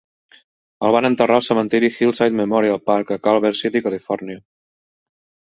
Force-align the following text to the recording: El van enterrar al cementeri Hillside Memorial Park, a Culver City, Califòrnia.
El 0.87 0.93
van 0.95 1.07
enterrar 1.09 1.35
al 1.41 1.45
cementeri 1.49 1.91
Hillside 1.97 2.39
Memorial 2.39 2.81
Park, 2.91 3.13
a 3.17 3.21
Culver 3.29 3.55
City, 3.63 3.83
Califòrnia. 3.91 4.43